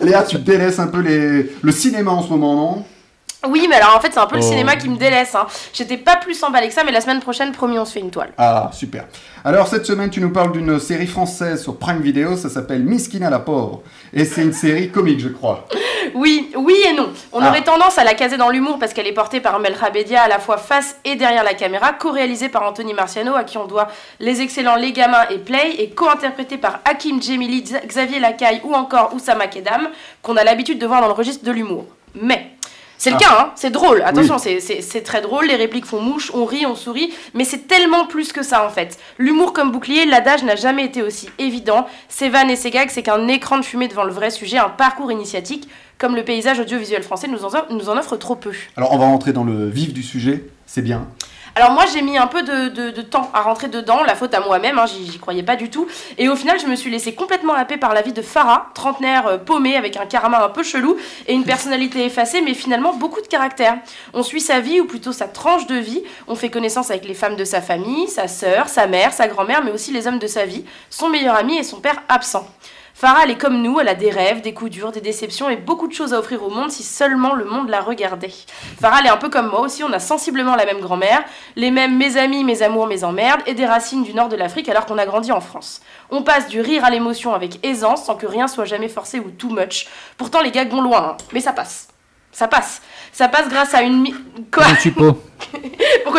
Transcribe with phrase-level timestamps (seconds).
[0.00, 1.52] Léa, tu délaisses un peu les...
[1.60, 2.84] le cinéma en ce moment, non?
[3.48, 4.48] Oui, mais alors en fait, c'est un peu le Oh.
[4.48, 5.34] cinéma qui me délaisse.
[5.34, 5.46] hein.
[5.72, 8.10] J'étais pas plus emballée que ça, mais la semaine prochaine, promis, on se fait une
[8.10, 8.32] toile.
[8.36, 9.06] Ah, super.
[9.44, 13.30] Alors, cette semaine, tu nous parles d'une série française sur Prime Video, ça s'appelle Miskina
[13.30, 13.82] la pauvre.
[14.12, 15.66] Et c'est une série comique, je crois.
[16.14, 17.10] Oui, oui et non.
[17.32, 17.48] On Ah.
[17.50, 20.28] aurait tendance à la caser dans l'humour parce qu'elle est portée par Melra Bedia à
[20.28, 23.86] la fois face et derrière la caméra, co-réalisée par Anthony Marciano, à qui on doit
[24.18, 29.14] les excellents Les Gamins et Play, et co-interprétée par Hakim Djemili, Xavier Lacaille ou encore
[29.14, 29.88] Oussama Kedam,
[30.22, 31.84] qu'on a l'habitude de voir dans le registre de l'humour.
[32.20, 32.50] Mais.
[33.02, 33.18] C'est le Ah.
[33.24, 36.74] cas, hein, c'est drôle, attention, c'est- très drôle, les répliques font mouche, on rit, on
[36.74, 38.98] sourit, mais c'est tellement plus que ça en fait.
[39.16, 41.86] L'humour comme bouclier, l'adage n'a jamais été aussi évident.
[42.10, 44.68] Ses vannes et ses gags, c'est qu'un écran de fumée devant le vrai sujet, un
[44.68, 48.52] parcours initiatique, comme le paysage audiovisuel français nous en, nous en offre trop peu.
[48.76, 51.06] Alors, on va rentrer dans le vif du sujet, c'est bien.
[51.56, 54.78] Alors moi j'ai mis un peu de, temps à rentrer dedans, la faute à moi-même,
[54.78, 55.86] hein, j'y croyais pas du tout.
[56.16, 59.26] Et au final je me suis laissée complètement happer par la vie de Farah, trentenaire
[59.26, 63.20] euh, paumé avec un karma un peu chelou et une personnalité effacée mais finalement beaucoup
[63.20, 63.78] de caractère.
[64.14, 67.14] On suit sa vie ou plutôt sa tranche de vie, on fait connaissance avec les
[67.14, 70.26] femmes de sa famille, sa sœur, sa mère, sa grand-mère mais aussi les hommes de
[70.26, 72.46] sa vie, son meilleur ami et son père absent.
[73.00, 75.56] Farah, elle est comme nous, elle a des rêves, des coups durs, des déceptions et
[75.56, 78.30] beaucoup de choses à offrir au monde si seulement le monde la regardait.
[78.78, 81.24] Farah, elle est un peu comme moi aussi, on a sensiblement la même grand-mère,
[81.56, 84.68] les mêmes mes amis, mes amours, mes emmerdes et des racines du nord de l'Afrique
[84.68, 85.80] alors qu'on a grandi en France.
[86.10, 89.30] On passe du rire à l'émotion avec aisance sans que rien soit jamais forcé ou
[89.30, 89.86] too much.
[90.18, 91.88] Pourtant, les gags vont loin, hein, mais ça passe.
[92.32, 92.82] Ça passe.
[93.14, 94.02] Ça passe grâce à une...
[94.02, 94.14] mi-
[94.52, 94.64] Quoi?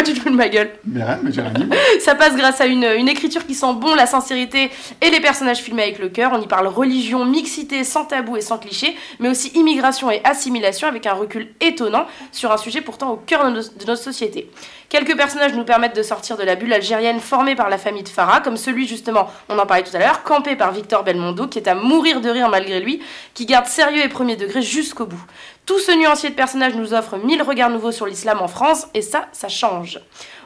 [0.00, 1.68] Pourquoi tu te fous de ma gueule Mais rien, mais j'ai rien dit.
[2.00, 4.70] ça passe grâce à une, une écriture qui sent bon la sincérité
[5.02, 6.30] et les personnages filmés avec le cœur.
[6.34, 10.88] On y parle religion, mixité, sans tabou et sans cliché, mais aussi immigration et assimilation
[10.88, 14.50] avec un recul étonnant sur un sujet pourtant au cœur de, nos- de notre société.
[14.90, 18.08] Quelques personnages nous permettent de sortir de la bulle algérienne formée par la famille de
[18.08, 21.60] Farah, comme celui justement, on en parlait tout à l'heure, campé par Victor Belmondo, qui
[21.60, 23.00] est à mourir de rire malgré lui,
[23.32, 25.22] qui garde sérieux et premier degré jusqu'au bout.
[25.64, 29.00] Tout ce nuancier de personnages nous offre mille regards nouveaux sur l'islam en France, et
[29.00, 30.00] ça, ça change.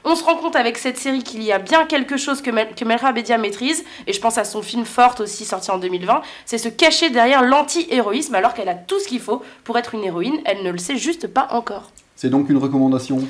[0.04, 2.68] On se rend compte avec cette série qu'il y a bien quelque chose que, Mel-
[2.84, 6.58] Melra Bedia maîtrise, et je pense à son film Forte aussi sorti en 2020, c'est
[6.58, 10.36] se cacher derrière l'anti-héroïsme alors qu'elle a tout ce qu'il faut pour être une héroïne,
[10.44, 11.90] elle ne le sait juste pas encore.
[12.14, 13.26] C'est donc une recommandation?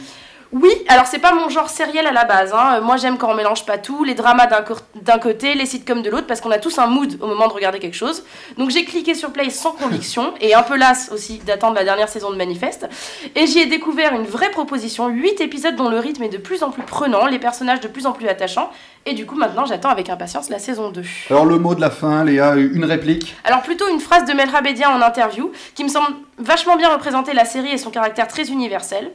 [0.57, 2.53] Oui, alors c'est pas mon genre sériel à la base.
[2.55, 2.77] hein.
[2.77, 4.47] Euh, Moi j'aime quand on mélange pas tout, les dramas
[4.95, 7.53] d'un côté, les sitcoms de l'autre, parce qu'on a tous un mood au moment de
[7.53, 8.25] regarder quelque chose.
[8.57, 12.09] Donc j'ai cliqué sur Play sans conviction, et un peu las aussi d'attendre la dernière
[12.09, 12.89] saison de Manifeste.
[13.35, 16.63] Et j'y ai découvert une vraie proposition, 8 épisodes dont le rythme est de plus
[16.63, 18.71] en plus prenant, les personnages de plus en plus attachants,
[19.07, 21.03] et du coup maintenant j'attends avec impatience la saison 2.
[21.31, 23.35] Alors, le mot de la fin, Léa, une réplique?
[23.43, 27.33] Alors plutôt une phrase de Melra Bedia en interview, qui me semble vachement bien représenter
[27.33, 29.11] la série et son caractère très universel.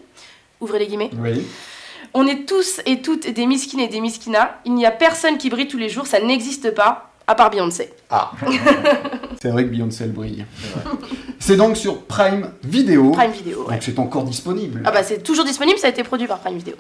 [0.61, 1.11] Ouvrez les guillemets.
[1.17, 1.45] Oui.
[2.13, 4.49] On est tous et toutes des miskines et des miskinas.
[4.65, 7.93] Il n'y a personne qui brille tous les jours, ça n'existe pas, à part Beyoncé.
[8.09, 8.31] Ah.
[9.41, 10.45] c'est vrai que Beyoncé, elle brille.
[11.39, 13.11] C'est donc sur Prime Video.
[13.11, 13.79] Prime Video, ouais.
[13.81, 14.81] C'est encore disponible.
[14.85, 16.75] Ah bah c'est toujours disponible, ça a été produit par Prime Video.